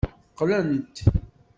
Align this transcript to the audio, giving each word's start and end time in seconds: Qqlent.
Qqlent. 0.37 0.95